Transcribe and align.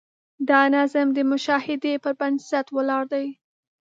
دا 0.49 0.61
نظم 0.75 1.07
د 1.13 1.19
مشاهدې 1.31 1.93
پر 2.03 2.13
بنسټ 2.19 2.65
ولاړ 2.77 3.03
دی. 3.13 3.27